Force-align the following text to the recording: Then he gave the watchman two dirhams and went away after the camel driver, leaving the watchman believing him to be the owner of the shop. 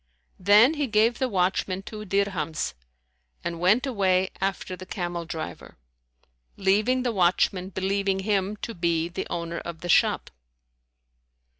Then 0.39 0.73
he 0.73 0.87
gave 0.87 1.19
the 1.19 1.29
watchman 1.29 1.83
two 1.83 2.05
dirhams 2.05 2.73
and 3.43 3.59
went 3.59 3.85
away 3.85 4.31
after 4.41 4.75
the 4.75 4.87
camel 4.87 5.25
driver, 5.25 5.77
leaving 6.57 7.03
the 7.03 7.11
watchman 7.13 7.69
believing 7.69 8.21
him 8.21 8.55
to 8.63 8.73
be 8.73 9.09
the 9.09 9.27
owner 9.29 9.59
of 9.59 9.81
the 9.81 9.89
shop. 9.89 10.31